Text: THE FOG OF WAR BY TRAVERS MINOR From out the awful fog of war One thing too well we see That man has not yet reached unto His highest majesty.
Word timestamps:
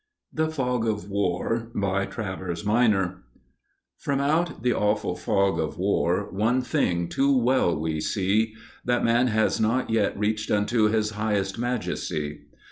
THE 0.33 0.49
FOG 0.49 0.87
OF 0.87 1.11
WAR 1.11 1.69
BY 1.75 2.07
TRAVERS 2.07 2.65
MINOR 2.65 3.21
From 3.99 4.19
out 4.19 4.63
the 4.63 4.73
awful 4.73 5.15
fog 5.15 5.59
of 5.59 5.77
war 5.77 6.27
One 6.31 6.63
thing 6.63 7.07
too 7.07 7.37
well 7.37 7.79
we 7.79 8.01
see 8.01 8.55
That 8.83 9.05
man 9.05 9.27
has 9.27 9.59
not 9.59 9.91
yet 9.91 10.17
reached 10.17 10.49
unto 10.49 10.85
His 10.87 11.11
highest 11.11 11.59
majesty. 11.59 12.47